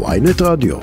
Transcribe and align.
ויינט 0.00 0.42
רדיו. 0.42 0.76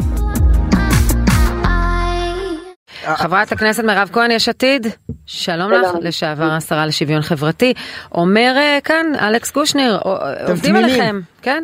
חברת 3.15 3.51
הכנסת 3.51 3.83
מירב 3.83 4.09
כהן, 4.13 4.31
יש 4.31 4.49
עתיד, 4.49 4.87
שלום 5.25 5.71
לך, 5.71 5.87
לשעבר 6.01 6.51
השרה 6.57 6.85
לשוויון 6.85 7.21
חברתי. 7.21 7.73
אומר 8.11 8.53
אה, 8.57 8.77
כאן 8.83 9.05
אלכס 9.27 9.51
קושניר, 9.51 9.99
עובדים 10.47 10.75
עליכם, 10.75 11.15
כן? 11.41 11.63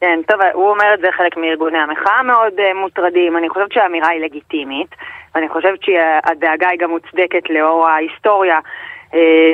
כן, 0.00 0.18
טוב, 0.28 0.40
הוא 0.54 0.70
אומר 0.70 0.94
את 0.94 1.00
זה 1.00 1.06
חלק 1.16 1.36
מארגוני 1.36 1.78
המחאה 1.78 2.22
מאוד 2.22 2.52
uh, 2.58 2.78
מוטרדים. 2.80 3.36
אני 3.36 3.48
חושבת 3.48 3.72
שהאמירה 3.72 4.08
היא 4.08 4.20
לגיטימית, 4.24 4.94
ואני 5.34 5.48
חושבת 5.48 5.78
שהדאגה 5.82 6.68
היא 6.68 6.78
גם 6.80 6.90
מוצדקת 6.90 7.50
לאור 7.50 7.88
ההיסטוריה 7.88 8.58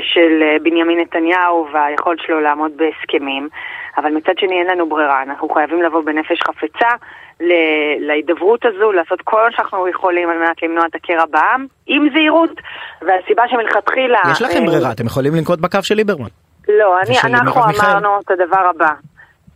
של 0.03 0.43
uh, 0.43 0.63
בנימין 0.63 1.01
נתניהו 1.01 1.67
והיכולת 1.73 2.19
שלו 2.27 2.41
לעמוד 2.41 2.73
בהסכמים. 2.77 3.49
אבל 3.97 4.11
מצד 4.11 4.33
שני 4.39 4.59
אין 4.61 4.67
לנו 4.67 4.89
ברירה, 4.89 5.23
אנחנו 5.23 5.49
חייבים 5.49 5.83
לבוא 5.83 6.03
בנפש 6.05 6.43
חפצה 6.43 6.89
להידברות 8.01 8.65
הזו, 8.65 8.93
לעשות 8.93 9.21
כל 9.25 9.43
מה 9.43 9.53
שאנחנו 9.53 9.89
יכולים 9.89 10.31
על 10.31 10.39
מנת 10.39 10.63
למנוע 10.63 10.87
את 10.87 10.95
הקרע 10.95 11.25
בעם, 11.31 11.67
עם 11.87 12.09
זהירות, 12.13 12.51
והסיבה 13.03 13.43
שמלכתחילה... 13.49 14.21
יש 14.33 14.43
לכם 14.43 14.67
ברירה, 14.67 14.93
אתם 14.93 15.07
יכולים 15.07 15.35
לנקוט 15.35 15.59
בקו 15.59 15.83
של 15.83 15.95
ליברמן. 15.95 16.29
לא, 16.69 17.01
אני, 17.01 17.17
אנחנו 17.25 17.61
אמרנו 17.65 18.21
את 18.21 18.31
הדבר 18.31 18.71
הבא, 18.71 18.93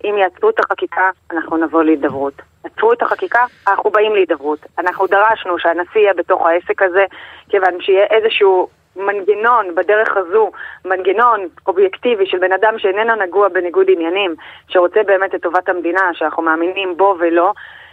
אם 0.05 0.15
יעצרו 0.19 0.51
את 0.51 0.61
החקיקה, 0.61 1.11
אנחנו 1.33 1.57
נבוא 1.57 1.83
להידברות. 1.83 2.43
עצרו 2.65 2.93
את 2.93 3.03
החקיקה, 3.03 3.45
אנחנו 3.69 3.91
באים 3.91 4.15
להידברות. 4.15 4.59
אנחנו 4.79 5.07
דרשנו 5.07 5.59
שהנשיא 5.59 6.01
יהיה 6.01 6.15
בתוך 6.15 6.47
העסק 6.47 6.83
הזה, 6.83 7.05
כיוון 7.49 7.81
שיהיה 7.81 8.05
איזשהו 8.11 8.69
מנגנון 8.97 9.75
בדרך 9.75 10.17
הזו, 10.17 10.51
מנגנון 10.85 11.49
אובייקטיבי 11.67 12.27
של 12.27 12.39
בן 12.39 12.53
אדם 12.53 12.79
שאיננו 12.79 13.15
נגוע 13.15 13.49
בניגוד 13.49 13.87
עניינים, 13.91 14.35
שרוצה 14.69 15.03
באמת 15.03 15.35
את 15.35 15.43
טובת 15.43 15.69
המדינה, 15.69 16.11
שאנחנו 16.13 16.43
מאמינים 16.43 16.97
בו 16.97 17.17
ולא, 17.19 17.53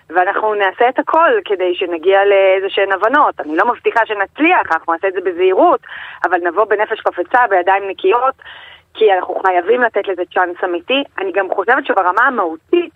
ואנחנו 0.09 0.53
נעשה 0.53 0.89
את 0.89 0.99
הכל 0.99 1.31
כדי 1.45 1.75
שנגיע 1.75 2.25
לאיזה 2.25 2.69
שהן 2.69 2.91
הבנות. 2.91 3.39
אני 3.39 3.55
לא 3.55 3.65
מבטיחה 3.65 4.05
שנצליח, 4.05 4.71
אנחנו 4.71 4.93
נעשה 4.93 5.07
את 5.07 5.13
זה 5.13 5.21
בזהירות, 5.21 5.79
אבל 6.23 6.37
נבוא 6.43 6.65
בנפש 6.65 6.99
חפצה, 6.99 7.47
בידיים 7.49 7.83
נקיות, 7.89 8.33
כי 8.93 9.13
אנחנו 9.13 9.35
חייבים 9.45 9.81
לתת 9.81 10.07
לזה 10.07 10.23
צ'אנס 10.33 10.63
אמיתי. 10.63 11.03
אני 11.17 11.31
גם 11.31 11.49
חושבת 11.49 11.85
שברמה 11.85 12.21
המהותית, 12.21 12.91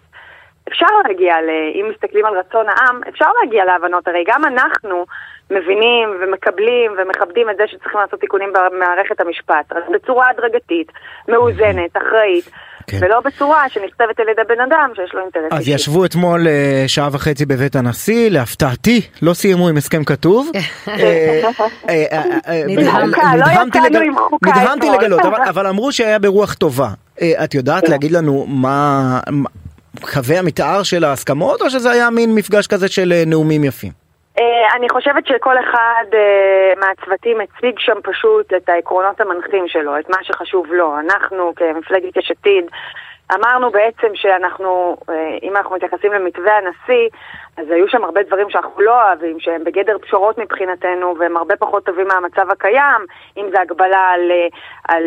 אפשר 0.70 0.88
להגיע. 1.08 1.36
אם 1.76 1.90
מסתכלים 1.92 2.26
על 2.26 2.38
רצון 2.40 2.66
העם, 2.70 3.02
אפשר 3.10 3.30
להגיע 3.42 3.66
להבנות. 3.66 4.08
הרי 4.08 4.24
גם 4.28 4.46
אנחנו 4.46 5.06
מבינים 5.52 6.10
ומקבלים 6.22 6.92
ומכבדים 6.98 7.50
את 7.50 7.58
זה 7.58 7.64
שצריכים 7.68 8.00
לעשות 8.02 8.20
תיקונים 8.20 8.50
במערכת 8.54 9.22
המשפט. 9.22 9.72
אז 9.72 9.84
בצורה 9.94 10.30
הדרגתית, 10.30 10.92
מאוזנת, 11.28 11.98
אחראית. 11.98 12.50
כן. 12.88 12.98
ולא 13.02 13.20
בצורה 13.20 13.70
שנכתבת 13.70 14.20
על 14.20 14.30
ידי 14.30 14.42
בן 14.48 14.62
אדם 14.62 14.92
שיש 14.96 15.14
לו 15.14 15.22
אינטרס. 15.22 15.44
אז 15.52 15.68
ישבו 15.68 16.06
אתמול 16.06 16.48
אה, 16.48 16.84
שעה 16.88 17.10
וחצי 17.12 17.46
בבית 17.46 17.76
הנשיא, 17.76 18.30
להפתעתי, 18.30 19.02
לא 19.22 19.34
סיימו 19.34 19.70
עם 19.70 19.78
הסכם 19.78 20.04
כתוב. 20.04 20.52
אה, 20.88 21.42
אה, 21.90 22.64
נדהמתי 24.42 24.90
לגלות, 24.90 25.22
אבל 25.50 25.68
אמרו 25.68 25.92
שהיה 25.92 26.20
ברוח 26.20 26.54
טובה. 26.54 26.90
את 27.44 27.54
יודעת 27.54 27.86
כן. 27.86 27.92
להגיד 27.92 28.12
לנו 28.12 28.46
מה 28.48 29.20
קווי 30.02 30.38
המתאר 30.38 30.84
של 30.84 31.04
ההסכמות, 31.04 31.62
או 31.62 31.70
שזה 31.70 31.92
היה 31.92 32.10
מין 32.10 32.36
מפגש 32.36 32.68
כזה 32.68 32.88
של 32.88 33.14
נאומים 33.26 33.64
יפים? 33.64 34.07
אה, 34.40 34.76
אני 34.76 34.90
חושבת 34.90 35.28
שכל 35.28 35.60
אחד 35.60 36.06
אה, 36.14 36.74
מהצוותים 36.78 37.38
הציג 37.42 37.80
שם 37.80 38.02
פשוט 38.04 38.54
את 38.54 38.70
העקרונות 38.70 39.22
המנחים 39.22 39.68
שלו, 39.68 40.00
את 40.00 40.10
מה 40.10 40.18
שחשוב 40.24 40.74
לו. 40.74 41.00
אנחנו 41.00 41.54
כמפלגת 41.56 42.18
יש 42.18 42.32
עתיד 42.32 42.66
אמרנו 43.34 43.72
בעצם 43.72 44.08
שאנחנו, 44.14 44.98
אה, 45.10 45.38
אם 45.44 45.56
אנחנו 45.58 45.76
מתייחסים 45.76 46.14
למתווה 46.14 46.58
הנשיא, 46.58 47.10
אז 47.58 47.70
היו 47.70 47.88
שם 47.88 48.04
הרבה 48.04 48.24
דברים 48.24 48.50
שאנחנו 48.50 48.82
לא 48.82 49.04
אוהבים, 49.04 49.40
שהם 49.40 49.64
בגדר 49.64 49.98
פשרות 49.98 50.38
מבחינתנו, 50.38 51.16
והם 51.20 51.38
הרבה 51.38 51.56
פחות 51.56 51.86
טובים 51.86 52.08
מהמצב 52.08 52.52
הקיים, 52.52 53.06
אם 53.38 53.50
זה 53.52 53.62
הגבלה 53.62 54.10
על, 54.10 54.32
על 54.88 55.04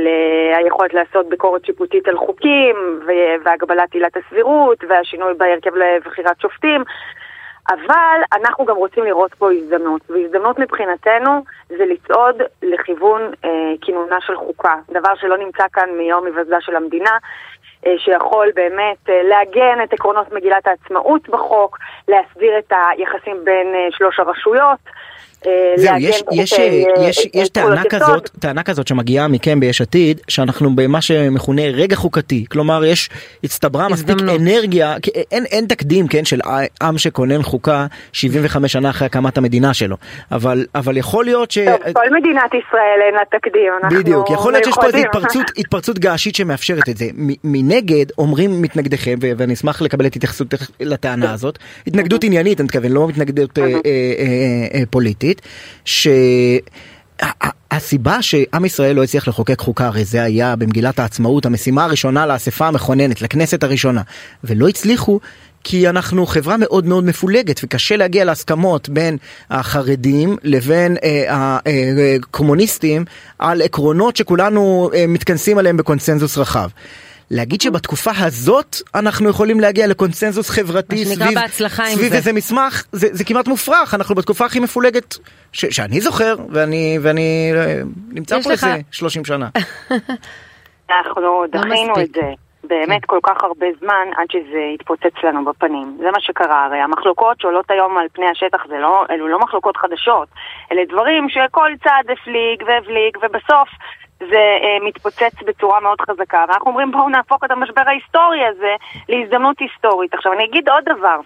היכולת 0.55 0.95
לעשות 0.95 1.29
ביקורת 1.29 1.65
שיפוטית 1.65 2.09
על 2.09 2.17
חוקים, 2.17 3.01
והגבלת 3.45 3.95
עילת 3.95 4.17
הסבירות, 4.17 4.85
והשינוי 4.89 5.35
בהרכב 5.35 5.75
לבחירת 5.77 6.41
שופטים. 6.41 6.85
אבל 7.71 8.21
אנחנו 8.33 8.65
גם 8.65 8.77
רוצים 8.77 9.05
לראות 9.05 9.35
פה 9.35 9.53
הזדמנות, 9.53 10.01
והזדמנות 10.11 10.59
מבחינתנו 10.59 11.45
זה 11.69 11.85
לצעוד 11.87 12.43
לכיוון 12.63 13.23
אה, 13.45 13.51
כינונה 13.81 14.17
של 14.21 14.37
חוקה, 14.37 14.75
דבר 14.91 15.15
שלא 15.15 15.39
נמצא 15.39 15.65
כאן 15.73 15.89
מיום 15.99 16.27
היווסדה 16.27 16.61
של 16.61 16.77
המדינה, 16.77 17.19
אה, 17.87 17.95
שיכול 17.99 18.51
באמת 18.55 19.11
אה, 19.11 19.23
לעגן 19.23 19.79
את 19.85 19.93
עקרונות 19.93 20.33
מגילת 20.33 20.67
העצמאות 20.67 21.29
בחוק, 21.29 21.79
להסדיר 22.09 22.59
את 22.59 22.73
היחסים 22.73 23.45
בין 23.45 23.75
אה, 23.75 23.89
שלוש 23.91 24.19
הרשויות. 24.19 24.79
אה, 25.47 25.73
זהו, 25.77 25.97
יש, 25.99 26.23
יש, 26.33 26.53
אה, 26.53 26.83
יש, 27.01 27.29
יש 27.35 27.49
טענה 27.49 27.83
כזאת, 27.91 28.31
טענה 28.39 28.63
כזאת 28.63 28.89
שמגיעה 28.89 29.29
מכם 29.29 29.61
ביש 29.61 29.81
עתיד, 29.81 30.21
שאנחנו 30.29 30.77
במה 30.77 31.01
שמכונה 31.01 31.63
רגע 31.63 31.97
חוקתי, 31.97 32.45
כלומר 32.51 32.85
יש, 32.85 33.11
הצטברה 33.45 33.89
מספיק 33.89 34.17
אנרגיה, 34.21 34.97
אין, 35.33 35.45
אין 35.45 35.67
תקדים, 35.67 36.09
כן, 36.09 36.25
של 36.25 36.41
עם 36.83 36.99
שכונן 36.99 37.43
חוקה 37.43 37.87
75 38.13 38.73
שנה 38.73 38.91
אחרי 38.91 39.07
הקמת 39.07 39.39
המדינה 39.39 39.75
שלו, 39.75 39.97
אבל, 40.33 40.67
אבל 40.75 40.97
יכול 40.97 41.25
להיות 41.25 41.51
ש... 41.51 41.59
טוב, 41.59 41.93
כל 41.93 42.11
מדינת 42.19 42.55
ישראל 42.55 43.01
אין 43.07 43.15
לה 43.15 43.39
תקדים, 43.39 43.73
אנחנו 43.83 43.99
בדיוק, 43.99 44.31
יכול 44.31 44.53
להיות 44.53 44.65
שיש 44.65 44.75
פה 44.75 44.87
איזו 44.87 44.99
התפרצות, 44.99 45.47
התפרצות 45.59 45.99
געשית 45.99 46.35
שמאפשרת 46.35 46.89
את 46.89 46.97
זה. 46.97 47.07
מנגד, 47.45 48.07
אומרים 48.19 48.63
מתנגדיכם, 48.63 49.15
ואני 49.21 49.55
אשמח 49.55 49.83
לקבל 49.83 50.07
את 50.07 50.17
התייחסות 50.17 50.55
לטענה 50.81 51.33
הזאת, 51.35 51.59
התנגדות 51.87 52.25
עניינית, 52.25 52.61
אני 52.61 52.65
מתכוון, 52.65 52.93
לא 52.93 53.09
מתנגדות 53.09 53.59
אה, 53.59 53.65
פוליטית. 55.35 55.41
החברתית, 55.41 55.43
שהסיבה 57.73 58.23
שעם 58.23 58.65
ישראל 58.65 58.97
לא 58.97 59.03
הצליח 59.03 59.29
לחוקק 59.29 59.61
חוקה, 59.61 59.87
הרי 59.87 60.05
זה 60.05 60.23
היה 60.23 60.57
במגילת 60.57 60.99
העצמאות 60.99 61.47
המשימה 61.47 61.85
הראשונה 61.85 62.27
לאספה 62.27 62.67
המכוננת, 62.69 63.23
לכנסת 63.23 63.63
הראשונה, 63.63 64.03
ולא 64.45 64.69
הצליחו 64.69 65.21
כי 65.65 65.89
אנחנו 65.89 66.27
חברה 66.27 66.57
מאוד 66.57 66.87
מאוד 66.87 67.05
מפולגת 67.05 67.61
וקשה 67.65 67.97
להגיע 67.97 68.25
להסכמות 68.25 68.89
בין 68.89 69.17
החרדים 69.51 70.37
לבין 70.43 70.97
אה, 71.05 71.59
הקומוניסטים 72.23 73.05
על 73.39 73.63
עקרונות 73.63 74.17
שכולנו 74.17 74.91
אה, 74.95 75.05
מתכנסים 75.09 75.59
עליהם 75.59 75.77
בקונסנזוס 75.77 76.39
רחב. 76.39 76.69
להגיד 77.31 77.61
שבתקופה 77.61 78.11
הזאת 78.19 78.77
אנחנו 78.95 79.29
יכולים 79.29 79.61
להגיע 79.61 79.87
לקונסנזוס 79.87 80.51
חברתי 80.51 81.05
סביב, 81.05 81.39
סביב 81.85 82.13
איזה 82.13 82.33
מסמך, 82.33 82.85
זה, 82.93 83.09
זה 83.13 83.25
כמעט 83.25 83.49
מופרך, 83.49 83.95
אנחנו 83.95 84.15
בתקופה 84.15 84.45
הכי 84.45 84.61
מפולגת 84.61 85.15
ש, 85.53 85.67
שאני 85.67 86.01
זוכר, 86.01 86.35
ואני, 86.49 86.99
ואני 87.03 87.53
אה, 87.55 87.81
נמצא 88.09 88.41
פה 88.43 88.51
איזה 88.51 88.67
30 88.91 89.25
שנה. 89.25 89.49
אנחנו 90.91 91.23
לא 91.23 91.45
דחינו 91.53 92.01
את 92.01 92.13
זה. 92.15 92.33
באמת 92.65 93.05
כל 93.05 93.19
כך 93.23 93.45
הרבה 93.45 93.67
זמן 93.81 94.07
עד 94.17 94.27
שזה 94.33 94.59
יתפוצץ 94.75 95.25
לנו 95.25 95.45
בפנים. 95.45 95.97
זה 95.99 96.11
מה 96.11 96.21
שקרה, 96.21 96.65
הרי 96.65 96.79
המחלוקות 96.79 97.41
שעולות 97.41 97.71
היום 97.71 97.99
על 97.99 98.07
פני 98.13 98.27
השטח, 98.27 98.67
זה 98.69 98.79
לא, 98.79 99.05
אלו 99.11 99.29
לא 99.29 99.39
מחלוקות 99.39 99.77
חדשות, 99.77 100.29
אלה 100.73 100.83
דברים 100.89 101.29
שכל 101.29 101.71
צד 101.85 102.05
הפליג 102.13 102.63
והבליג, 102.67 103.17
ובסוף 103.23 103.69
זה 104.21 104.59
אה, 104.63 104.79
מתפוצץ 104.83 105.43
בצורה 105.47 105.81
מאוד 105.81 106.01
חזקה. 106.01 106.45
ואנחנו 106.49 106.71
אומרים 106.71 106.91
בואו 106.93 107.09
נהפוך 107.09 107.45
את 107.45 107.51
המשבר 107.51 107.83
ההיסטורי 107.87 108.47
הזה 108.47 108.75
להזדמנות 109.09 109.59
היסטורית. 109.59 110.15
עכשיו 110.15 110.33
אני 110.33 110.45
אגיד 110.45 110.69
עוד 110.69 110.85
דבר. 110.85 111.21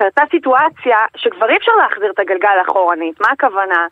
הייתה 0.00 0.22
סיטואציה 0.30 0.98
שכבר 1.16 1.50
אי 1.50 1.56
אפשר 1.56 1.72
להחזיר 1.72 2.10
את 2.10 2.18
הגלגל 2.18 2.58
אחורנית. 2.66 3.20
מה 3.20 3.26
הכוונה? 3.32 3.86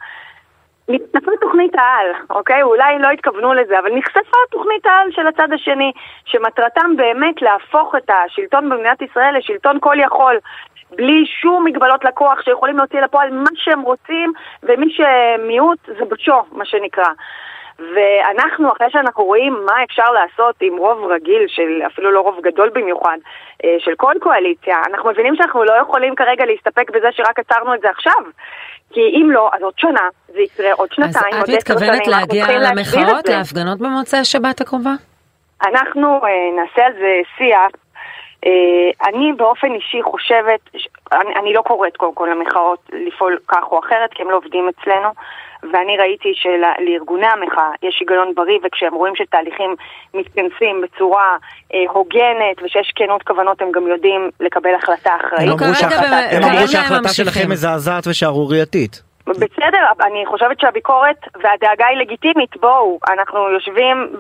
נחשפה 0.89 1.31
תוכנית 1.41 1.75
העל, 1.75 2.07
אוקיי? 2.31 2.63
אולי 2.63 2.99
לא 2.99 3.09
התכוונו 3.11 3.55
לזה, 3.55 3.79
אבל 3.79 3.91
נחשפה 3.95 4.37
תוכנית 4.51 4.87
העל 4.87 5.11
של 5.11 5.27
הצד 5.27 5.53
השני, 5.53 5.93
שמטרתם 6.25 6.97
באמת 6.97 7.43
להפוך 7.43 7.95
את 7.95 8.11
השלטון 8.11 8.71
במדינת 8.71 9.03
ישראל 9.03 9.39
לשלטון 9.39 9.79
כל 9.81 9.97
יכול, 10.01 10.39
בלי 10.91 11.27
שום 11.27 11.65
מגבלות 11.65 12.05
לקוח 12.05 12.43
שיכולים 12.43 12.77
להוציא 12.77 13.01
לפועל 13.01 13.31
מה 13.31 13.51
שהם 13.55 13.81
רוצים, 13.81 14.33
ומי 14.63 14.87
שמיעוט 14.91 15.79
זה 15.87 16.05
בוצ'ו, 16.05 16.43
מה 16.53 16.65
שנקרא. 16.65 17.13
ואנחנו, 17.79 18.73
אחרי 18.73 18.91
שאנחנו 18.91 19.25
רואים 19.25 19.53
מה 19.67 19.85
אפשר 19.85 20.11
לעשות 20.13 20.55
עם 20.61 20.77
רוב 20.77 21.05
רגיל, 21.11 21.45
של 21.49 21.83
אפילו 21.87 22.13
לא 22.13 22.21
רוב 22.21 22.41
גדול 22.43 22.71
במיוחד, 22.75 23.19
אה, 23.65 23.77
של 23.79 23.93
כל 23.97 24.15
קואליציה, 24.21 24.77
אנחנו 24.91 25.11
מבינים 25.11 25.37
שאנחנו 25.37 25.65
לא 25.65 25.73
יכולים 25.83 26.15
כרגע 26.15 26.45
להסתפק 26.45 26.91
בזה 26.91 27.09
שרק 27.13 27.39
עצרנו 27.39 27.75
את 27.75 27.81
זה 27.81 27.91
עכשיו. 27.91 28.23
כי 28.93 29.01
אם 29.01 29.31
לא, 29.31 29.51
אז 29.53 29.63
עוד 29.63 29.75
שנה, 29.77 30.09
זה 30.27 30.41
יקרה 30.41 30.73
עוד 30.73 30.93
שנתיים, 30.93 31.35
עוד 31.35 31.51
עשר 31.51 31.51
שנים. 31.51 31.57
אז 31.57 31.65
את 31.65 31.71
מתכוונת 31.71 32.07
להגיע 32.07 32.47
למחאות, 32.59 33.29
להפגנות 33.29 33.79
במוצאי 33.79 34.19
השבת 34.19 34.61
הקרובה? 34.61 34.93
אנחנו 35.63 36.21
uh, 36.23 36.61
נעשה 36.61 36.87
על 36.87 36.93
זה 36.93 37.21
שיח. 37.39 37.88
אני 39.09 39.33
באופן 39.37 39.73
אישי 39.75 40.03
חושבת, 40.03 40.61
אני, 41.13 41.35
אני 41.41 41.53
לא 41.53 41.63
קוראת 41.63 41.97
קודם 41.97 42.15
כל 42.15 42.29
למחאות 42.33 42.91
לפעול 42.93 43.39
כך 43.49 43.65
או 43.71 43.79
אחרת, 43.79 44.11
כי 44.15 44.23
הם 44.23 44.31
לא 44.31 44.37
עובדים 44.37 44.69
אצלנו. 44.69 45.09
ואני 45.73 45.97
ראיתי 45.97 46.29
שלארגוני 46.35 47.27
המחאה 47.27 47.71
יש 47.83 47.97
היגיון 48.01 48.35
בריא, 48.35 48.59
וכשהם 48.65 48.95
רואים 48.95 49.17
שתהליכים 49.17 49.77
מתכנסים 50.15 50.81
בצורה 50.83 51.37
אה, 51.75 51.79
הוגנת 51.91 52.63
ושיש 52.63 52.93
כנות 52.97 53.23
כוונות, 53.23 53.63
הם 53.63 53.73
גם 53.73 53.87
יודעים 53.89 54.31
לקבל 54.41 54.75
החלטה 54.75 55.11
אחראית. 55.21 55.51
הם 56.31 56.45
אמרו 56.45 56.69
שההחלטה 56.69 57.09
שלכם 57.09 57.51
מזעזעת 57.51 58.07
ושערורייתית. 58.07 59.08
בסדר, 59.31 59.87
אני 60.07 60.27
חושבת 60.27 60.61
שהביקורת 60.61 61.17
והדאגה 61.35 61.87
היא 61.87 61.99
לגיטימית, 61.99 62.57
בואו, 62.57 62.99
אנחנו 63.13 63.51
יושבים 63.51 64.13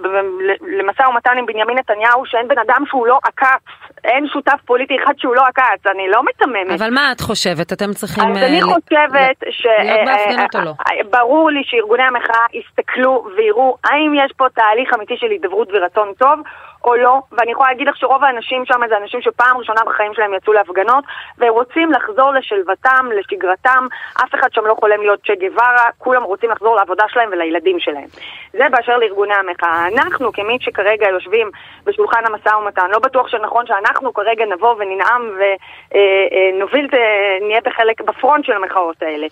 למשא 0.78 1.02
ומתן 1.02 1.38
עם 1.38 1.46
בנימין 1.46 1.78
נתניהו 1.78 2.26
שאין 2.26 2.48
בן 2.48 2.58
אדם 2.58 2.82
שהוא 2.86 3.06
לא 3.06 3.18
עקץ, 3.24 3.62
אין 4.04 4.28
שותף 4.28 4.60
פוליטי 4.66 4.96
אחד 5.04 5.12
שהוא 5.18 5.34
לא 5.34 5.42
עקץ, 5.46 5.86
אני 5.86 6.08
לא 6.08 6.22
מתממת. 6.24 6.80
אבל 6.80 6.90
מה 6.94 7.12
את 7.12 7.20
חושבת? 7.20 7.72
אתם 7.72 7.92
צריכים... 7.92 8.30
אז 8.30 8.36
אני 8.36 8.60
אה, 8.60 8.64
חושבת 8.64 9.36
ש... 9.50 9.66
להיות 9.66 10.00
בהפגנות 10.06 10.54
או 10.54 10.60
לא? 10.60 10.70
אה, 10.70 10.94
אה, 10.96 11.04
ברור 11.10 11.50
לי 11.50 11.62
שארגוני 11.64 12.02
המחאה 12.02 12.46
יסתכלו 12.52 13.26
ויראו 13.36 13.76
האם 13.84 14.12
יש 14.24 14.32
פה 14.36 14.46
תהליך 14.54 14.94
אמיתי 14.94 15.16
של 15.16 15.30
הידברות 15.30 15.68
ורצון 15.72 16.12
טוב, 16.18 16.40
או 16.84 16.96
לא, 16.96 17.20
ואני 17.32 17.52
יכולה 17.52 17.68
להגיד 17.68 17.88
לך 17.88 17.96
שרוב 17.96 18.24
האנשים 18.24 18.64
שם 18.64 18.80
זה 18.88 18.96
אנשים 18.96 19.20
שפעם 19.22 19.56
ראשונה 19.56 19.80
בחיים 19.86 20.14
שלהם 20.14 20.34
יצאו 20.34 20.52
להפגנות 20.52 21.04
והם 21.38 21.52
רוצים 21.52 21.92
לחזור 21.92 22.32
לשלוותם, 22.32 23.06
לשגרתם, 23.18 23.86
אף 24.24 24.34
אחד 24.34 24.52
שם 24.52 24.66
לא 24.66 24.74
חולם 24.80 24.97
להיות 25.00 25.20
צ'ה 25.26 25.32
גווארה, 25.40 25.88
כולם 25.98 26.22
רוצים 26.22 26.50
לחזור 26.50 26.76
לעבודה 26.76 27.04
שלהם 27.08 27.28
ולילדים 27.32 27.80
שלהם. 27.80 28.08
זה 28.52 28.64
באשר 28.70 28.96
לארגוני 28.96 29.34
המחאה. 29.34 29.88
אנחנו, 29.88 30.32
כמי 30.32 30.56
שכרגע 30.60 31.08
יושבים 31.08 31.50
בשולחן 31.84 32.22
המשא 32.26 32.48
ומתן, 32.48 32.90
לא 32.90 32.98
בטוח 32.98 33.28
שנכון 33.28 33.66
שאנחנו 33.66 34.14
כרגע 34.14 34.44
נבוא 34.44 34.74
וננאם 34.78 35.22
ונוביל, 35.38 36.88
אה, 36.94 36.98
אה, 36.98 37.38
נהיה 37.40 37.60
בחלק, 37.64 38.00
בפרונט 38.00 38.44
של 38.44 38.52
המחאות 38.52 39.02
האלה. 39.02 39.26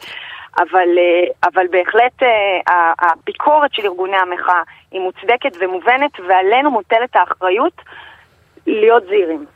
אבל, 0.58 0.88
אה, 0.98 1.48
אבל 1.48 1.66
בהחלט 1.70 2.22
הביקורת 2.98 3.74
של 3.74 3.86
ארגוני 3.86 4.16
המחאה 4.16 4.62
היא 4.90 5.00
מוצדקת 5.00 5.56
ומובנת, 5.60 6.20
ועלינו 6.28 6.70
מוטלת 6.70 7.16
האחריות 7.16 7.82
להיות 8.66 9.04
זהירים. 9.06 9.46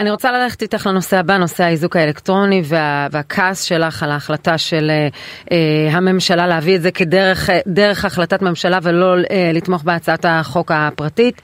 אני 0.00 0.10
רוצה 0.10 0.32
ללכת 0.32 0.62
איתך 0.62 0.86
לנושא 0.86 1.16
הבא, 1.16 1.36
נושא 1.36 1.64
האיזוק 1.64 1.96
האלקטרוני 1.96 2.62
וה, 2.64 3.06
והכעס 3.10 3.62
שלך 3.62 4.02
על 4.02 4.10
ההחלטה 4.10 4.58
של 4.58 4.90
אה, 4.90 5.08
אה 5.52 5.96
הממשלה 5.96 6.46
להביא 6.46 6.76
את 6.76 6.82
זה 6.82 6.90
כדרך 6.90 7.50
דרך 7.66 8.04
החלטת 8.04 8.42
ממשלה 8.42 8.78
ולא 8.82 9.14
אה, 9.30 9.50
לתמוך 9.54 9.82
בהצעת 9.82 10.24
החוק 10.28 10.70
הפרטית. 10.74 11.42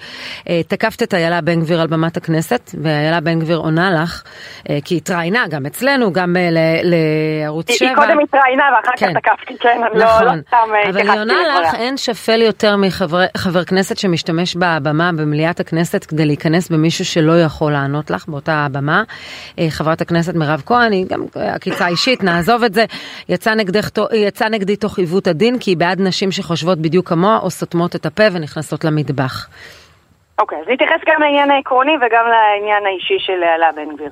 אה, 0.48 0.60
תקפת 0.68 1.02
את 1.02 1.14
איילה 1.14 1.40
בן 1.40 1.60
גביר 1.60 1.80
על 1.80 1.86
במת 1.86 2.16
הכנסת, 2.16 2.70
ואיילה 2.82 3.20
בן 3.20 3.40
גביר 3.40 3.56
עונה 3.56 4.02
לך, 4.02 4.22
אה, 4.70 4.78
כי 4.84 4.94
היא 4.94 5.00
התראיינה 5.00 5.44
גם 5.50 5.66
אצלנו, 5.66 6.12
גם 6.12 6.36
אה, 6.36 6.48
לערוץ 6.82 7.70
7. 7.70 7.88
היא 7.88 7.96
קודם 7.96 8.18
התראיינה 8.18 8.64
ואחר 8.76 8.92
כן. 8.96 9.14
כך 9.14 9.20
תקפתי, 9.20 9.58
כן, 9.60 9.80
אני 9.92 10.04
נכון. 10.04 10.24
לא, 10.24 10.32
לא 10.32 10.40
סתם 10.48 10.56
אה, 10.74 10.90
אבל 10.90 11.10
היא 11.10 11.20
עונה 11.20 11.34
לך, 11.62 11.74
אין 11.74 11.96
שפל 11.96 12.42
יותר 12.42 12.76
מחבר 12.76 13.64
כנסת 13.64 13.98
שמשתמש 13.98 14.56
בבמה 14.56 15.10
במליאת 15.12 15.60
הכנסת 15.60 16.04
כדי 16.04 16.26
להיכנס 16.26 16.68
במישהו 16.68 17.04
שלא 17.04 17.40
יכול 17.40 17.72
לענות 17.72 18.10
לך. 18.10 18.24
באותה 18.40 18.66
הבמה. 18.66 19.02
אה, 19.58 19.66
חברת 19.70 20.00
הכנסת 20.00 20.34
מירב 20.34 20.62
כהן, 20.66 20.92
היא 20.92 21.06
גם 21.10 21.20
עקיצה 21.54 21.88
אישית, 21.88 22.24
נעזוב 22.24 22.64
את 22.64 22.74
זה. 22.74 22.84
יצא, 23.28 23.54
נגדך, 23.54 23.88
יצא 24.12 24.48
נגדי 24.48 24.76
תוך 24.76 24.98
עיוות 24.98 25.26
הדין, 25.26 25.58
כי 25.58 25.70
היא 25.70 25.76
בעד 25.76 26.00
נשים 26.00 26.30
שחושבות 26.30 26.78
בדיוק 26.78 27.08
כמוה 27.08 27.38
או 27.42 27.50
סותמות 27.50 27.96
את 27.96 28.06
הפה 28.06 28.22
ונכנסות 28.32 28.84
למטבח. 28.84 29.48
אוקיי, 30.38 30.58
okay, 30.58 30.60
אז 30.60 30.68
נתייחס 30.68 31.00
גם 31.06 31.20
לעניין 31.22 31.50
העקרוני 31.50 31.92
וגם 31.96 32.24
לעניין 32.34 32.86
האישי 32.86 33.18
של 33.18 33.42
אלה 33.42 33.72
בן 33.76 33.94
גביר. 33.94 34.10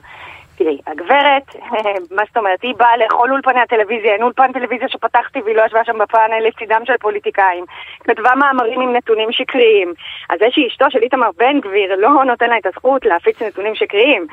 תראי, 0.59 0.79
הגברת, 0.87 1.57
מה 2.17 2.23
זאת 2.29 2.37
אומרת, 2.37 2.63
היא 2.63 2.75
באה 2.79 2.97
לאכול 2.97 3.33
אולפני 3.33 3.61
הטלוויזיה, 3.61 4.13
אין 4.13 4.23
אולפן 4.23 4.53
טלוויזיה 4.53 4.89
שפתחתי 4.89 5.41
והיא 5.41 5.57
לא 5.57 5.63
ישבה 5.67 5.85
שם 5.85 5.99
בפאנל 5.99 6.47
לצידם 6.47 6.83
של 6.85 6.97
פוליטיקאים. 7.01 7.65
כתבה 8.05 8.35
מאמרים 8.35 8.81
עם 8.81 8.97
נתונים 8.97 9.33
שקריים. 9.33 9.93
אז 10.31 10.39
זה 10.39 10.47
שאשתו 10.51 10.87
של 10.91 11.03
איתמר 11.03 11.31
בן 11.37 11.61
גביר 11.61 11.95
לא 11.97 12.25
נותן 12.25 12.51
לה 12.51 12.59
את 12.59 12.67
הזכות 12.67 13.05
להפיץ 13.05 13.43
נתונים 13.43 13.75
שקריים. 13.75 14.27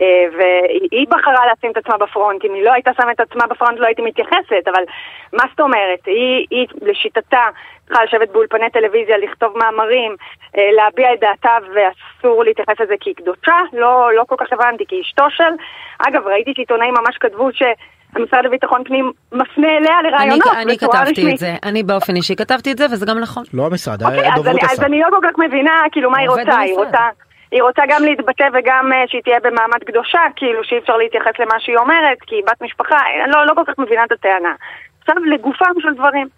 אה, 0.00 0.24
והיא 0.38 1.06
בחרה 1.08 1.52
לשים 1.52 1.70
את 1.70 1.76
עצמה 1.76 1.96
בפרונט, 1.96 2.44
אם 2.44 2.54
היא 2.54 2.64
לא 2.64 2.72
הייתה 2.72 2.90
שמה 3.00 3.12
את 3.12 3.20
עצמה 3.20 3.46
בפרונט 3.46 3.78
לא 3.78 3.86
הייתי 3.86 4.02
מתייחסת, 4.02 4.68
אבל 4.72 4.84
מה 5.32 5.44
זאת 5.50 5.60
אומרת? 5.60 6.06
היא, 6.06 6.46
היא 6.50 6.66
לשיטתה 6.82 7.44
צריכה 7.86 8.04
לשבת 8.04 8.28
באולפני 8.32 8.70
טלוויזיה, 8.70 9.18
לכתוב 9.18 9.58
מאמרים, 9.58 10.16
אה, 10.56 10.70
להביע 10.72 11.14
את 11.14 11.20
דעתה 11.20 11.56
ואסור 11.74 12.44
להתייחס 12.44 12.80
לזה 12.80 12.94
כי 13.00 13.10
היא 13.10 13.16
קדושה, 13.16 13.56
לא, 13.72 14.14
לא 14.16 14.24
כל 14.28 14.34
כך 14.38 14.52
הבנתי, 14.52 14.84
כי 14.88 15.00
אשתו 15.00 15.24
של... 15.30 15.52
אגב, 16.08 16.26
ראיתי 16.26 16.52
שעיתונאים 16.56 16.94
ממש 16.94 17.16
כתבו 17.20 17.48
ש... 17.52 17.62
המשרד 18.16 18.44
לביטחון 18.44 18.84
פנים 18.84 19.12
מפנה 19.32 19.76
אליה 19.76 20.02
לרעיונות 20.02 20.46
אני, 20.52 20.62
אני 20.62 20.78
כתבתי 20.78 21.10
רשמית. 21.10 21.34
את 21.34 21.38
זה, 21.38 21.54
אני 21.64 21.82
באופן 21.82 22.16
אישי 22.16 22.36
כתבתי 22.36 22.72
את 22.72 22.78
זה 22.78 22.84
וזה 22.84 23.06
גם 23.06 23.18
נכון. 23.18 23.42
לא 23.54 23.66
המשרד, 23.66 24.02
אוקיי, 24.02 24.28
הדוברות 24.28 24.62
עשה. 24.62 24.72
אז 24.72 24.82
אני 24.82 25.00
לא 25.00 25.06
כל 25.10 25.28
כך 25.28 25.38
מבינה 25.38 25.72
כאילו 25.92 26.10
מה 26.10 26.18
היא 26.18 26.28
רוצה, 26.28 26.58
היא 26.58 26.74
רוצה, 26.74 26.98
היא 27.56 27.62
רוצה 27.62 27.82
גם 27.88 28.02
להתבטא 28.04 28.48
וגם 28.52 28.92
uh, 28.92 29.10
שהיא 29.10 29.22
תהיה 29.22 29.40
במעמד 29.40 29.84
קדושה, 29.86 30.20
כאילו 30.36 30.64
שאי 30.64 30.78
אפשר 30.78 30.96
להתייחס 30.96 31.32
למה 31.38 31.60
שהיא 31.60 31.76
אומרת, 31.76 32.18
כי 32.26 32.34
היא 32.34 32.42
בת 32.46 32.62
משפחה, 32.62 32.98
אני 33.24 33.32
לא, 33.32 33.46
לא 33.46 33.54
כל 33.54 33.64
כך 33.66 33.78
מבינה 33.78 34.04
את 34.04 34.12
הטענה. 34.12 34.54
עכשיו 35.00 35.24
לגופם 35.24 35.72
של 35.78 35.94
דברים, 35.94 36.28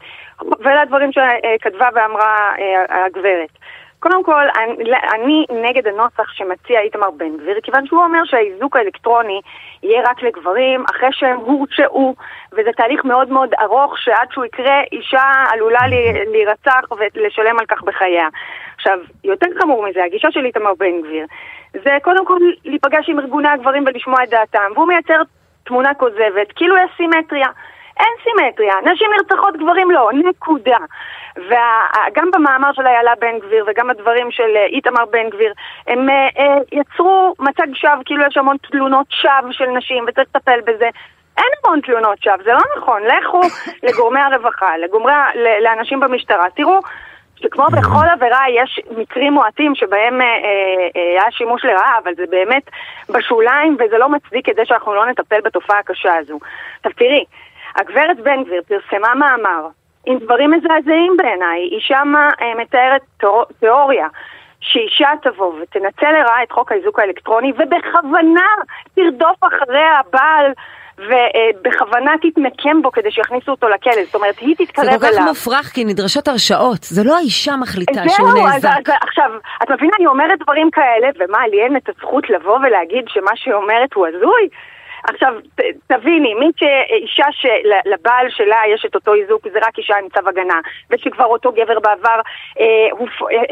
ואלה 0.60 0.82
הדברים 0.82 1.10
שכתבה 1.12 1.88
ואמרה 1.94 2.50
uh, 2.56 2.92
הגברת. 3.06 3.48
קודם 4.00 4.24
כל, 4.24 4.44
אני, 4.58 4.94
אני 5.14 5.46
נגד 5.68 5.86
הנוסח 5.86 6.32
שמציע 6.32 6.80
איתמר 6.80 7.10
בן 7.10 7.36
גביר, 7.36 7.60
כיוון 7.62 7.86
שהוא 7.86 8.04
אומר 8.04 8.24
שהאיזוק 8.24 8.76
האלקטרוני 8.76 9.40
יהיה 9.82 10.02
רק 10.10 10.22
לגברים 10.22 10.84
אחרי 10.90 11.08
שהם 11.12 11.36
הורשעו, 11.36 12.14
וזה 12.52 12.70
תהליך 12.76 13.04
מאוד 13.04 13.28
מאוד 13.28 13.54
ארוך 13.60 13.98
שעד 13.98 14.28
שהוא 14.32 14.44
יקרה 14.44 14.80
אישה 14.92 15.32
עלולה 15.52 15.80
להירצח 16.32 16.80
ולשלם 16.98 17.58
על 17.58 17.66
כך 17.66 17.82
בחייה. 17.82 18.28
עכשיו, 18.78 18.98
יותר 19.25 19.46
חמור 19.60 19.88
מזה, 19.88 20.04
הגישה 20.04 20.30
של 20.30 20.44
איתמר 20.44 20.75
בן 20.78 21.00
גביר, 21.02 21.26
זה 21.72 21.98
קודם 22.02 22.26
כל 22.26 22.38
להיפגש 22.64 23.08
עם 23.08 23.19
ארגוני 23.19 23.48
הגברים 23.48 23.84
ולשמוע 23.86 24.25
את 24.25 24.30
דעתם, 24.30 24.70
והוא 24.75 24.88
מייצר 24.88 25.22
תמונה 25.64 25.94
כוזבת, 25.94 26.52
כאילו 26.56 26.76
יש 26.76 26.90
סימטריה. 26.96 27.48
אין 28.00 28.14
סימטריה, 28.25 28.75
נשים 28.84 29.06
נרצחות, 29.16 29.56
גברים 29.56 29.90
לא, 29.90 30.10
נקודה. 30.14 30.76
וגם 31.36 32.30
במאמר 32.30 32.72
של 32.72 32.86
איילה 32.86 33.12
בן 33.20 33.38
גביר 33.38 33.64
וגם 33.69 33.90
הדברים 33.90 34.30
של 34.30 34.56
אה, 34.56 34.66
איתמר 34.66 35.04
בן 35.10 35.30
גביר, 35.30 35.52
הם 35.86 36.10
אה, 36.10 36.28
אה, 36.38 36.58
יצרו 36.72 37.34
מצג 37.38 37.75
שווא, 37.75 38.02
כאילו 38.04 38.25
יש 38.26 38.36
המון 38.36 38.56
תלונות 38.70 39.06
שווא 39.10 39.52
של 39.52 39.66
נשים 39.66 40.04
וצריך 40.08 40.28
לטפל 40.34 40.60
בזה. 40.60 40.88
אין 41.38 41.46
המון 41.64 41.80
תלונות 41.80 42.22
שווא, 42.22 42.36
זה 42.44 42.52
לא 42.52 42.60
נכון. 42.76 43.02
לכו 43.02 43.40
לגורמי 43.86 44.20
הרווחה, 44.20 44.76
לגורמי, 44.76 45.12
לאנשים 45.62 46.00
במשטרה, 46.00 46.44
תראו 46.54 46.80
שכמו 47.43 47.64
בכל 47.64 48.06
עבירה 48.12 48.44
יש 48.50 48.81
מקרים 48.99 49.32
מועטים 49.32 49.75
שבהם 49.75 50.20
אה, 50.20 50.26
אה, 50.26 51.12
היה 51.12 51.31
שימוש 51.31 51.64
לרעה, 51.64 51.99
אבל 52.05 52.14
זה 52.14 52.25
באמת 52.31 52.70
בשוליים 53.08 53.76
וזה 53.79 53.99
לא 53.99 54.08
מצדיק 54.08 54.49
את 54.49 54.55
זה 54.56 54.62
שאנחנו 54.64 54.94
לא 54.94 55.06
נטפל 55.06 55.40
בתופעה 55.44 55.79
הקשה 55.79 56.14
הזו. 56.14 56.38
עכשיו 56.76 56.92
תראי, 56.92 57.25
הגברת 57.76 58.21
בן 58.21 58.45
גביר 58.45 58.62
פרסמה 58.68 59.14
מאמר 59.14 59.68
עם 60.07 60.18
דברים 60.18 60.50
מזעזעים 60.50 61.16
בעיניי. 61.16 61.61
היא 61.61 61.80
שמה 61.80 62.28
אה, 62.40 62.54
מתארת 62.54 63.02
תיאוריה 63.61 64.07
שאישה 64.61 65.09
תבוא 65.23 65.52
ותנצל 65.61 66.12
לרעה 66.12 66.42
את 66.42 66.52
חוק 66.52 66.73
האיזוק 66.73 66.99
האלקטרוני 66.99 67.52
ובכוונה 67.52 68.49
תרדוף 68.95 69.37
אחרי 69.40 69.85
הבעל 69.99 70.52
ובכוונה 70.99 72.12
תתנקם 72.23 72.83
בו 72.83 72.93
כדי 72.93 73.11
שיכניסו 73.11 73.50
אותו 73.50 73.69
לכלא, 73.69 74.05
זאת 74.05 74.14
אומרת, 74.14 74.38
היא 74.38 74.55
תתקרב 74.59 74.85
אליו. 74.85 74.99
זה 75.00 75.09
כל 75.09 75.14
כך 75.17 75.28
מופרך, 75.28 75.67
כי 75.75 75.85
נדרשות 75.85 76.28
הרשעות, 76.28 76.83
זה 76.83 77.02
לא 77.05 77.17
האישה 77.17 77.57
מחליטה 77.57 78.09
שהוא 78.09 78.28
נאזק. 78.28 78.69
אז, 78.69 78.78
אז, 78.87 78.95
עכשיו, 79.02 79.31
את 79.62 79.71
מבינה, 79.71 79.93
אני 79.99 80.07
אומרת 80.07 80.38
דברים 80.43 80.71
כאלה, 80.71 81.09
ומה, 81.19 81.47
לי 81.47 81.62
אין 81.62 81.76
את 81.76 81.88
הזכות 81.88 82.31
לבוא 82.31 82.59
ולהגיד 82.59 83.05
שמה 83.09 83.31
שהיא 83.35 83.55
אומרת 83.55 83.93
הוא 83.95 84.07
הזוי? 84.07 84.49
עכשיו, 85.05 85.35
תביני, 85.87 86.35
מי 86.35 86.50
שאישה 86.57 87.26
שלבעל 87.33 88.26
שלה 88.31 88.61
יש 88.75 88.85
את 88.87 88.95
אותו 88.95 89.14
איזוק, 89.14 89.47
זה 89.52 89.59
רק 89.62 89.78
אישה 89.78 89.95
עם 89.97 90.09
צו 90.09 90.28
הגנה, 90.28 90.61
ושכבר 90.90 91.25
אותו 91.25 91.52
גבר 91.52 91.81
בעבר 91.81 92.21
אה, 92.61 92.88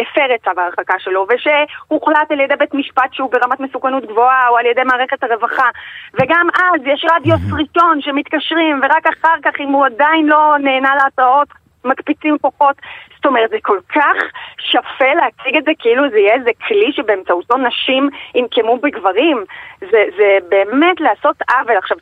הפר 0.02 0.34
את 0.34 0.44
צו 0.44 0.60
ההרחקה 0.60 0.94
שלו, 0.98 1.26
ושהוחלט 1.28 2.30
על 2.30 2.40
ידי 2.40 2.56
בית 2.56 2.74
משפט 2.74 3.12
שהוא 3.12 3.30
ברמת 3.30 3.60
מסוכנות 3.60 4.06
גבוהה, 4.06 4.48
או 4.48 4.56
על 4.58 4.66
ידי 4.66 4.82
מערכת 4.84 5.22
הרווחה, 5.22 5.68
וגם 6.14 6.48
אז 6.54 6.80
יש 6.84 7.06
רדיוס 7.10 7.40
ראשון 7.52 8.00
שמתקשרים, 8.00 8.80
ורק 8.82 9.06
אחר 9.06 9.36
כך, 9.42 9.60
אם 9.60 9.68
הוא 9.68 9.86
עדיין 9.86 10.26
לא 10.26 10.56
נהנה 10.60 10.94
להתראות, 11.04 11.48
מקפיצים 11.86 12.38
כוחות. 12.38 12.76
זאת 13.16 13.26
אומרת, 13.26 13.50
זה 13.50 13.56
כל 13.62 13.78
כך 13.94 14.16
שפל 14.58 15.14
להציג 15.14 15.56
את 15.56 15.64
זה 15.64 15.72
כאילו 15.78 16.10
זה 16.10 16.18
יהיה 16.18 16.34
איזה 16.34 16.50
כלי 16.68 16.92
שבאמצעותו 16.92 17.56
נשים 17.56 18.08
ינקמו 18.34 18.78
בגברים. 18.78 19.44
זה, 19.80 20.04
זה 20.16 20.38
באמת 20.48 21.00
לעשות 21.00 21.36
עוול. 21.50 21.76
עכשיו, 21.76 21.96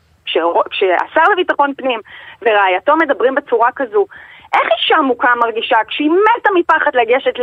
כשהשר 0.70 1.22
לביטחון 1.32 1.74
פנים 1.76 2.00
ורעייתו 2.42 2.96
מדברים 2.96 3.34
בצורה 3.34 3.68
כזו, 3.76 4.06
איך 4.54 4.68
אישה 4.78 5.02
מוכה 5.02 5.28
מרגישה 5.40 5.76
כשהיא 5.88 6.10
מתה 6.10 6.50
מפחד 6.58 6.90
לגשת 6.94 7.34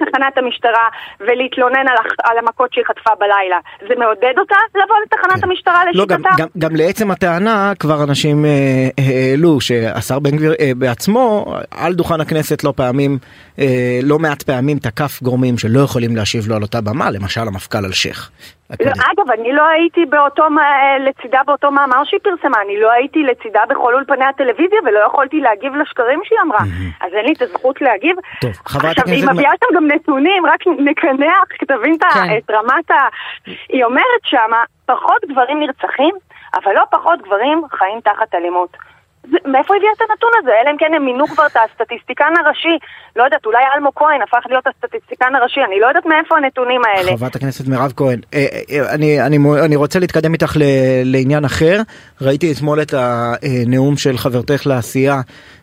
לתחנת 0.00 0.38
המשטרה 0.38 0.88
ולהתלונן 1.20 1.88
על, 1.88 1.96
על 2.24 2.38
המכות 2.38 2.72
שהיא 2.72 2.84
חטפה 2.84 3.10
בלילה? 3.20 3.58
זה 3.88 3.94
מעודד 3.98 4.38
אותה 4.38 4.56
לבוא 4.74 4.96
לתחנת 5.04 5.40
כן. 5.40 5.48
המשטרה 5.48 5.84
לשיטתה? 5.84 5.98
לא, 5.98 6.06
גם, 6.06 6.22
גם, 6.38 6.48
גם 6.58 6.76
לעצם 6.76 7.10
הטענה 7.10 7.72
כבר 7.78 8.02
אנשים 8.02 8.44
אה, 8.44 8.88
העלו 8.98 9.60
שהשר 9.60 10.18
בן 10.18 10.36
גביר 10.36 10.54
אה, 10.60 10.72
בעצמו 10.76 11.54
על 11.70 11.94
דוכן 11.94 12.20
הכנסת 12.20 12.64
לא 12.64 12.72
פעמים, 12.76 13.18
אה, 13.58 14.00
לא 14.02 14.18
מעט 14.18 14.42
פעמים 14.42 14.78
תקף 14.78 15.22
גורמים 15.22 15.58
שלא 15.58 15.80
יכולים 15.80 16.16
להשיב 16.16 16.48
לו 16.48 16.56
על 16.56 16.62
אותה 16.62 16.80
במה, 16.80 17.10
למשל 17.10 17.40
המפכ"ל 17.40 17.84
אלשיך. 17.84 18.30
לא, 18.84 18.92
אגב, 19.12 19.30
אני 19.30 19.52
לא 19.52 19.66
הייתי 19.68 20.04
באותו, 20.06 20.42
לצידה 21.00 21.40
באותו 21.46 21.70
מאמר 21.70 22.04
שהיא 22.04 22.20
פרסמה, 22.22 22.62
אני 22.64 22.80
לא 22.80 22.92
הייתי 22.92 23.22
לצידה 23.22 23.60
בכל 23.68 23.94
אולפני 23.94 24.24
הטלוויזיה 24.24 24.78
ולא 24.84 24.98
יכולתי 25.06 25.40
להגיב 25.40 25.74
לשקרים 25.74 26.20
שהיא 26.24 26.38
אמרה, 26.42 26.60
אז 27.00 27.14
אין 27.14 27.24
לי 27.24 27.32
את 27.32 27.42
הזכות 27.42 27.80
להגיב. 27.80 28.16
טוב, 28.40 28.52
חברת 28.66 28.98
הכנסת... 28.98 28.98
עכשיו, 28.98 29.14
היא 29.14 29.24
מביאה 29.32 29.52
שם 29.64 29.76
גם 29.76 29.86
נתונים, 29.86 30.46
רק 30.46 30.60
נקנח, 30.66 31.44
תבין 31.68 31.96
כן. 32.00 32.36
את 32.38 32.50
רמת 32.50 32.90
ה... 32.90 32.94
היא 33.68 33.84
אומרת 33.84 34.22
שמה, 34.24 34.64
פחות 34.86 35.24
גברים 35.28 35.60
נרצחים, 35.60 36.14
אבל 36.54 36.72
לא 36.74 36.82
פחות 36.90 37.22
גברים 37.22 37.62
חיים 37.70 38.00
תחת 38.00 38.34
אלימות. 38.34 38.76
מאיפה 39.24 39.74
הביאה 39.76 39.92
את 39.96 40.00
הנתון 40.10 40.30
הזה? 40.38 40.50
אלא 40.62 40.70
אם 40.70 40.76
כן 40.78 40.94
הם 40.96 41.04
מינו 41.04 41.26
כבר 41.26 41.46
את 41.46 41.56
הסטטיסטיקן 41.56 42.32
הראשי. 42.44 42.78
לא 43.16 43.24
יודעת, 43.24 43.46
אולי 43.46 43.58
אלמו 43.74 43.94
כהן 43.94 44.22
הפך 44.22 44.46
להיות 44.48 44.66
הסטטיסטיקן 44.66 45.34
הראשי, 45.34 45.60
אני 45.68 45.80
לא 45.80 45.86
יודעת 45.86 46.06
מאיפה 46.06 46.36
הנתונים 46.36 46.80
האלה. 46.84 47.16
חברת 47.16 47.36
הכנסת 47.36 47.68
מירב 47.68 47.92
כהן, 47.96 48.20
אה, 48.34 48.46
אה, 48.70 48.94
אני, 48.94 49.22
אני, 49.22 49.38
אני 49.64 49.76
רוצה 49.76 49.98
להתקדם 49.98 50.32
איתך 50.32 50.56
ל, 50.56 50.62
לעניין 51.04 51.44
אחר. 51.44 51.76
ראיתי 52.20 52.52
אתמול 52.52 52.82
את 52.82 52.94
הנאום 52.94 53.96
של 53.96 54.18
חברתך 54.18 54.66
לעשייה, 54.66 55.20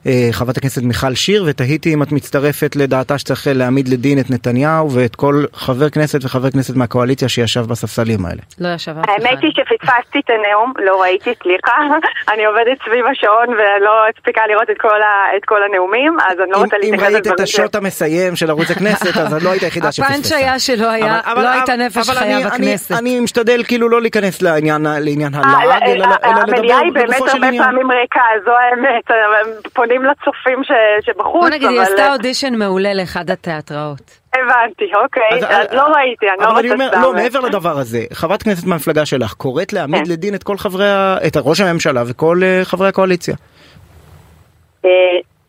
אה, 0.07 0.29
חברת 0.31 0.57
הכנסת 0.57 0.81
מיכל 0.83 1.13
שיר, 1.15 1.43
ותהיתי 1.47 1.93
אם 1.93 2.03
את 2.03 2.11
מצטרפת 2.11 2.75
לדעתה 2.75 3.17
שצריך 3.17 3.47
להעמיד 3.53 3.87
לדין 3.87 4.19
את 4.19 4.29
נתניהו 4.29 4.91
ואת 4.91 5.15
כל 5.15 5.43
חבר 5.53 5.89
כנסת 5.89 6.19
וחבר 6.23 6.51
כנסת 6.51 6.75
מהקואליציה 6.75 7.29
שישב 7.29 7.61
בספסלים 7.61 8.25
האלה. 8.25 8.41
לא 8.59 8.67
ישב 8.75 8.91
אף 8.97 9.05
אחד. 9.05 9.13
האמת 9.13 9.39
היא 9.41 9.51
שפספסתי 9.51 10.19
את 10.19 10.29
הנאום, 10.29 10.73
לא 10.85 11.01
ראיתי, 11.01 11.33
סליחה. 11.43 11.77
אני 12.33 12.45
עובדת 12.45 12.77
סביב 12.85 13.05
השעון 13.11 13.46
ולא 13.49 14.07
הספיקה 14.09 14.41
לראות 14.47 14.69
את 14.69 14.77
כל, 14.77 15.01
ה, 15.01 15.37
את 15.37 15.45
כל 15.45 15.63
הנאומים, 15.63 16.17
אז 16.29 16.39
אני 16.43 16.51
לא 16.51 16.57
רוצה 16.57 16.77
להתייחס 16.77 17.03
לזה. 17.03 17.07
אם 17.07 17.13
ראית 17.13 17.27
את 17.27 17.39
השוט 17.39 17.75
המסיים 17.75 18.35
של 18.35 18.49
ערוץ 18.49 18.71
הכנסת, 18.71 19.17
אז 19.17 19.43
לא 19.43 19.49
היית 19.49 19.63
היחידה 19.63 19.91
שפספסה. 19.91 20.13
הפאנץ' 20.13 20.31
היה 20.31 20.59
שלא 20.59 20.89
היה, 20.91 21.19
אבל, 21.25 21.43
לא 21.43 21.49
הייתה 21.49 21.75
נפש 21.75 22.09
חיה 22.09 22.47
בכנסת. 22.47 22.91
אני 22.99 23.19
משתדל 23.19 23.63
כאילו 23.67 23.89
לא 23.89 24.01
להיכנס 24.01 24.41
לעניין 24.41 24.85
הלעג, 24.85 25.83
אלא 25.85 25.93
לדבר 25.95 26.15
המליאה 26.23 26.79
היא 26.79 26.93
באמת 26.93 27.21
הרבה 27.33 27.47
פעמים 27.57 27.91
ריקה, 27.91 28.21
זו 28.45 28.51
האמת, 28.51 29.03
פונים 29.73 30.01
לצופים 30.03 30.61
שבחוץ. 31.01 31.41
בוא 31.41 31.49
נגיד, 31.49 31.69
היא 31.69 31.81
עשתה 31.81 32.13
אודישן 32.13 32.55
מעולה 32.55 32.93
לאחד 32.93 33.29
התיאטראות. 33.29 34.26
הבנתי, 34.43 34.91
אוקיי, 35.03 35.47
אז 35.49 35.67
לא 35.73 35.83
ראיתי, 35.83 36.25
אני 36.29 36.37
לא 36.39 36.49
רוצה. 36.49 36.99
לא, 37.01 37.13
מעבר 37.13 37.39
לדבר 37.39 37.77
הזה, 37.77 37.99
חברת 38.13 38.43
כנסת 38.43 38.67
מהמפלגה 38.67 39.05
שלך 39.05 39.33
קוראת 39.33 39.73
להעמיד 39.73 40.05
כן. 40.05 40.11
לדין 40.11 40.35
את 40.35 40.43
כל 40.43 40.57
חברי, 40.57 40.85
את 41.27 41.37
ראש 41.43 41.61
הממשלה 41.61 42.03
וכל 42.07 42.39
אה, 42.43 42.61
חברי 42.63 42.87
הקואליציה. 42.87 43.35
אה, 44.85 44.89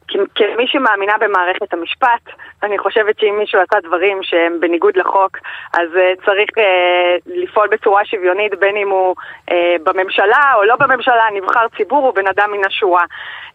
כמי 0.09 0.67
שמאמינה 0.67 1.13
במערכת 1.21 1.73
המשפט, 1.73 2.25
אני 2.63 2.79
חושבת 2.79 3.19
שאם 3.21 3.39
מישהו 3.39 3.61
עשה 3.61 3.81
דברים 3.89 4.19
שהם 4.23 4.61
בניגוד 4.61 4.97
לחוק, 4.97 5.37
אז 5.73 5.89
uh, 5.95 6.25
צריך 6.25 6.51
uh, 6.59 6.63
לפעול 7.27 7.69
בצורה 7.69 8.05
שוויונית, 8.05 8.59
בין 8.59 8.77
אם 8.77 8.89
הוא 8.89 9.15
uh, 9.51 9.55
בממשלה 9.83 10.53
או 10.55 10.65
לא 10.65 10.77
בממשלה, 10.77 11.25
נבחר 11.35 11.67
ציבור 11.77 12.07
הוא 12.07 12.15
בן 12.15 12.27
אדם 12.27 12.51
מן 12.53 12.65
השורה. 12.67 13.05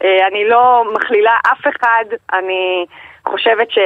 Uh, 0.03 0.05
אני 0.27 0.47
לא 0.49 0.83
מכלילה 0.93 1.37
אף 1.51 1.67
אחד, 1.67 2.05
אני 2.33 2.85
חושבת 3.27 3.71
ש... 3.71 3.77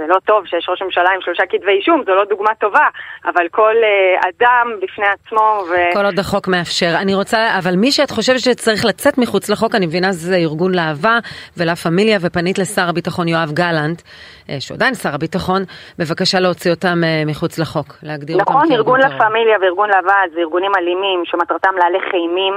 זה 0.00 0.06
לא 0.06 0.16
טוב 0.24 0.46
שיש 0.46 0.68
ראש 0.68 0.82
ממשלה 0.82 1.10
עם 1.14 1.20
שלושה 1.20 1.42
כתבי 1.50 1.72
אישום, 1.72 2.02
זו 2.06 2.14
לא 2.14 2.24
דוגמה 2.24 2.54
טובה, 2.54 2.86
אבל 3.24 3.48
כל 3.50 3.74
uh, 3.74 4.28
אדם 4.28 4.66
בפני 4.82 5.06
עצמו 5.06 5.64
ו... 5.70 5.74
כל 5.94 6.04
עוד 6.04 6.18
החוק 6.18 6.48
מאפשר. 6.48 6.92
אני 7.02 7.14
רוצה, 7.14 7.38
אבל 7.58 7.76
מי 7.76 7.92
שאת 7.92 8.10
חושבת 8.10 8.38
שצריך 8.38 8.84
לצאת 8.84 9.18
מחוץ 9.18 9.50
לחוק, 9.50 9.74
אני 9.74 9.86
מבינה 9.86 10.12
שזה 10.12 10.36
ארגון 10.36 10.74
להבה 10.74 11.18
ולה 11.56 11.76
פמיליה, 11.76 12.18
ופנית 12.20 12.58
לשר 12.58 12.88
הביטחון 12.88 13.28
יואב 13.28 13.52
גלנט, 13.52 14.00
uh, 14.00 14.50
שהוא 14.60 14.74
עדיין 14.74 14.94
שר 14.94 15.14
הביטחון, 15.14 15.62
בבקשה 15.98 16.40
להוציא 16.40 16.70
אותם 16.70 16.98
uh, 17.02 17.30
מחוץ 17.30 17.58
לחוק, 17.58 17.86
להגדיר 18.02 18.36
נכון, 18.36 18.56
אותם 18.56 18.68
כארגון. 18.68 19.00
נכון, 19.00 19.00
ארגון 19.00 19.18
לה 19.18 19.28
פמיליה 19.28 19.58
וארגון 19.60 19.88
להבה 19.88 20.14
זה 20.34 20.40
ארגונים 20.40 20.72
אלימים 20.78 21.22
שמטרתם 21.24 21.74
להלך 21.76 22.04
אימים. 22.14 22.54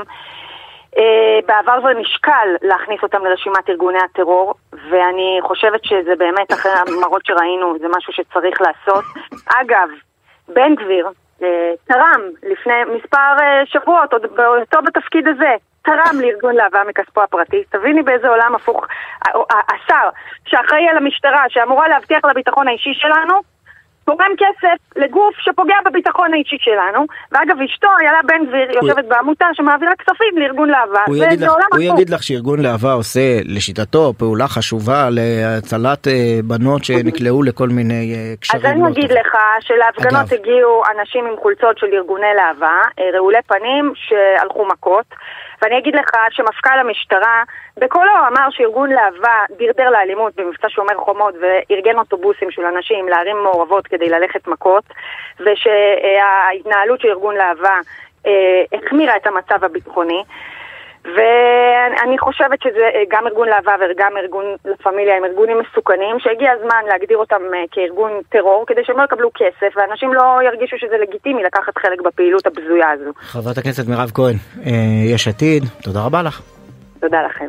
אה, 0.98 1.40
בעבר 1.48 1.82
זה 1.82 2.00
נשקל 2.00 2.48
להכניס 2.62 3.04
אותם 3.04 3.26
לרשימת 3.26 3.70
ארגוני 3.70 4.00
הטרור, 4.00 4.54
ואני 4.90 5.40
חושבת 5.42 5.86
שזה 5.86 6.16
באמת, 6.18 6.54
אחרי 6.54 6.72
המראות 6.72 7.26
שראינו, 7.26 7.78
זה 7.80 7.88
משהו 7.98 8.14
שצריך 8.14 8.62
לעשות. 8.62 9.04
אגב, 9.62 9.90
בן 10.48 10.76
גביר 10.76 11.10
אה, 11.44 11.72
תרם 11.88 12.22
לפני 12.44 12.84
מספר 12.98 13.36
אה, 13.42 13.66
שבועות, 13.66 14.14
עוד 14.14 14.22
באותו 14.36 14.82
בתפקיד 14.82 15.28
הזה, 15.28 15.56
תרם 15.82 16.22
לארגון 16.22 16.56
להבה 16.56 16.84
מכספו 16.88 17.22
הפרטי. 17.22 17.64
תביני 17.70 18.04
באיזה 18.04 18.30
עולם 18.30 18.56
הפוך. 18.56 18.86
השר 19.50 20.10
שאחראי 20.46 20.88
על 20.90 20.98
המשטרה, 20.98 21.44
שאמורה 21.50 21.88
להבטיח 21.88 22.26
לביטחון 22.26 22.68
האישי 22.68 22.94
שלנו, 22.94 23.53
תורם 24.06 24.32
כסף 24.38 24.96
לגוף 24.96 25.36
שפוגע 25.40 25.76
בביטחון 25.86 26.34
האישי 26.34 26.58
שלנו, 26.60 27.06
ואגב 27.32 27.62
אשתו, 27.66 27.88
איילה 28.00 28.20
בן 28.26 28.46
גביר, 28.48 28.72
יושבת 28.72 29.06
בעמותה 29.06 29.46
שמעבירה 29.54 29.96
כספים 29.96 30.38
לארגון 30.38 30.70
להבה, 30.70 31.04
הוא 31.08 31.16
יגיד, 31.16 31.42
לך, 31.42 31.52
הוא 31.74 31.82
יגיד 31.82 32.10
לך 32.10 32.24
שארגון 32.24 32.62
להבה 32.62 32.94
עושה 32.94 33.40
לשיטתו 33.46 34.14
פעולה 34.18 34.48
חשובה 34.48 35.08
להצלת 35.12 36.08
אה, 36.08 36.40
בנות 36.44 36.84
שנקלעו 36.84 37.44
לכל 37.44 37.70
מיני 37.70 38.14
אה, 38.14 38.34
קשרים. 38.40 38.66
אז 38.66 38.72
אני 38.72 38.88
אגיד 38.92 39.12
לך 39.12 39.38
שלהפגנות 39.60 40.32
הגיעו 40.32 40.84
אנשים 40.98 41.26
עם 41.26 41.34
חולצות 41.42 41.78
של 41.78 41.88
ארגוני 41.94 42.34
להבה, 42.36 42.78
אה, 43.00 43.04
רעולי 43.14 43.42
פנים 43.48 43.94
שהלכו 43.96 44.66
מכות. 44.66 45.06
ואני 45.64 45.78
אגיד 45.78 45.96
לך 45.96 46.12
שמפכ"ל 46.30 46.80
המשטרה 46.80 47.44
בקולו 47.78 48.12
אמר 48.28 48.50
שארגון 48.50 48.90
להבה 48.90 49.44
דרדר 49.58 49.90
לאלימות 49.90 50.36
במבצע 50.36 50.70
שומר 50.70 50.96
חומות 50.98 51.36
וארגן 51.42 51.98
אוטובוסים 51.98 52.52
של 52.52 52.66
אנשים 52.66 53.08
לערים 53.08 53.38
מעורבות 53.44 53.88
כדי 53.88 54.10
ללכת 54.10 54.48
מכות 54.48 54.84
ושההתנהלות 55.40 57.02
של 57.02 57.08
ארגון 57.08 57.36
להבה 57.36 57.80
אה, 58.26 58.64
החמירה 58.74 59.16
את 59.16 59.28
המצב 59.28 59.64
הביטחוני 59.64 60.24
ואני 61.06 62.18
חושבת 62.20 62.62
שזה 62.64 62.88
אה, 62.96 63.04
גם 63.10 63.28
ארגון 63.28 63.48
להבה 63.48 63.76
וגם 63.92 64.12
ארגון 64.18 64.46
לה 64.66 64.76
פמיליה 64.84 65.18
הם 65.18 65.26
ארגונים 65.26 65.58
מסוכנים 65.60 66.20
שהגיע 66.20 66.52
הזמן 66.52 66.84
להגדיר 66.88 67.18
אותם 67.18 67.42
אה, 67.54 67.64
כארגון 67.72 68.12
טרור 68.30 68.64
כדי 68.68 68.82
שהם 68.84 68.98
לא 68.98 69.04
יקבלו 69.04 69.30
כסף 69.34 69.78
ואנשים 69.78 70.14
לא 70.14 70.24
ירגישו 70.46 70.78
שזה 70.78 70.98
לגיטימי 71.02 71.44
לקחת 71.44 71.78
חלק 71.78 72.02
בפעילות 72.02 72.46
הבזויה 72.48 72.92
הזו. 72.92 73.12
חברת 73.18 73.58
הכנסת 73.58 73.88
מירב 73.88 74.12
כהן, 74.14 74.36
אה, 74.66 75.14
יש 75.14 75.28
עתיד, 75.28 75.64
תודה 75.84 76.00
רבה 76.06 76.22
לך. 76.22 76.42
תודה 77.00 77.22
לכם. 77.22 77.48